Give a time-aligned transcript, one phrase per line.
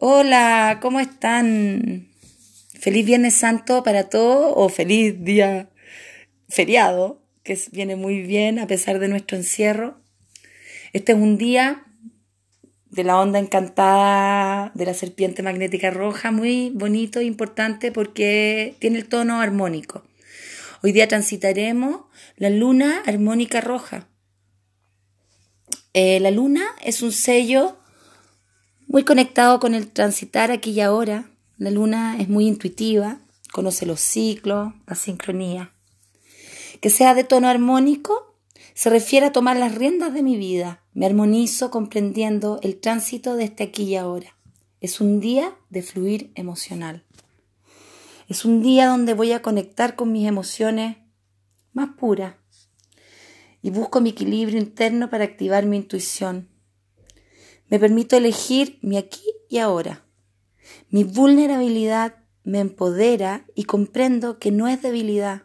[0.00, 2.06] Hola, ¿cómo están?
[2.78, 5.70] Feliz Viernes Santo para todos o feliz día
[6.48, 10.00] feriado, que viene muy bien a pesar de nuestro encierro.
[10.92, 11.84] Este es un día
[12.90, 18.98] de la onda encantada de la serpiente magnética roja, muy bonito e importante porque tiene
[18.98, 20.04] el tono armónico.
[20.80, 22.02] Hoy día transitaremos
[22.36, 24.06] la luna armónica roja.
[25.92, 27.78] Eh, la luna es un sello
[28.88, 31.30] muy conectado con el transitar aquí y ahora.
[31.58, 33.20] La luna es muy intuitiva,
[33.52, 35.72] conoce los ciclos, la sincronía.
[36.80, 38.34] Que sea de tono armónico
[38.72, 40.82] se refiere a tomar las riendas de mi vida.
[40.94, 44.34] Me armonizo comprendiendo el tránsito de este aquí y ahora.
[44.80, 47.04] Es un día de fluir emocional.
[48.28, 50.96] Es un día donde voy a conectar con mis emociones
[51.72, 52.36] más puras
[53.60, 56.48] y busco mi equilibrio interno para activar mi intuición.
[57.68, 60.04] Me permito elegir mi aquí y ahora.
[60.90, 65.42] Mi vulnerabilidad me empodera y comprendo que no es debilidad.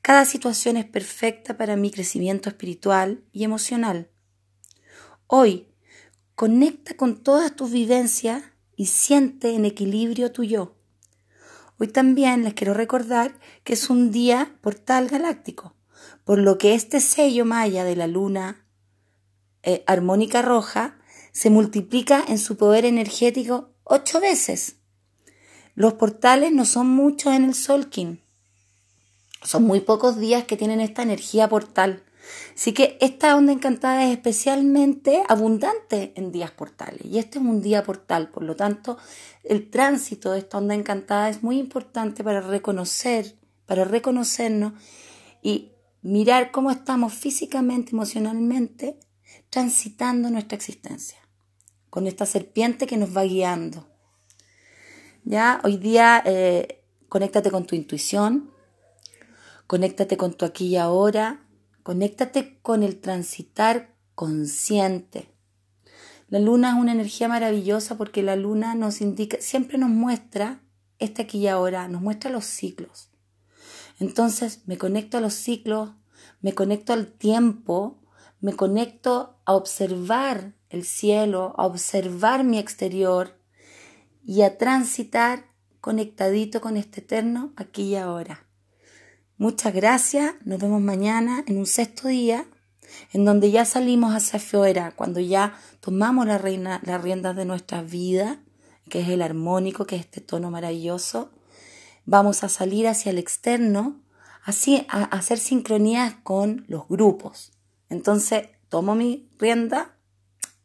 [0.00, 4.08] Cada situación es perfecta para mi crecimiento espiritual y emocional.
[5.26, 5.68] Hoy,
[6.34, 8.42] conecta con todas tus vivencias
[8.76, 10.76] y siente en equilibrio tu yo.
[11.78, 15.74] Hoy también les quiero recordar que es un día portal galáctico,
[16.24, 18.64] por lo que este sello maya de la luna
[19.62, 20.98] eh, armónica roja
[21.36, 24.76] se multiplica en su poder energético ocho veces.
[25.74, 28.22] Los portales no son muchos en el Solkin.
[29.42, 32.02] Son muy pocos días que tienen esta energía portal.
[32.54, 37.04] Así que esta onda encantada es especialmente abundante en días portales.
[37.04, 38.30] Y este es un día portal.
[38.30, 38.96] Por lo tanto,
[39.44, 44.72] el tránsito de esta onda encantada es muy importante para reconocer, para reconocernos
[45.42, 48.98] y mirar cómo estamos físicamente, emocionalmente,
[49.50, 51.25] transitando nuestra existencia
[51.96, 53.88] con esta serpiente que nos va guiando.
[55.24, 58.50] Ya, hoy día eh, conéctate con tu intuición,
[59.66, 61.48] conéctate con tu aquí y ahora,
[61.82, 65.32] conéctate con el transitar consciente.
[66.28, 70.60] La luna es una energía maravillosa porque la luna nos indica, siempre nos muestra
[70.98, 73.08] este aquí y ahora, nos muestra los ciclos.
[74.00, 75.92] Entonces me conecto a los ciclos,
[76.42, 78.02] me conecto al tiempo,
[78.42, 83.38] me conecto a observar el cielo, a observar mi exterior
[84.24, 85.44] y a transitar
[85.80, 88.44] conectadito con este eterno aquí y ahora.
[89.38, 92.46] Muchas gracias, nos vemos mañana en un sexto día,
[93.12, 98.40] en donde ya salimos hacia afuera, cuando ya tomamos la las riendas de nuestra vida,
[98.88, 101.30] que es el armónico, que es este tono maravilloso,
[102.04, 104.00] vamos a salir hacia el externo,
[104.44, 107.52] así a hacer sincronías con los grupos.
[107.90, 109.95] Entonces, tomo mi rienda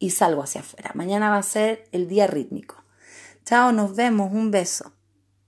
[0.00, 0.90] y salgo hacia afuera.
[0.94, 2.82] Mañana va a ser el día rítmico.
[3.44, 4.92] Chao, nos vemos, un beso.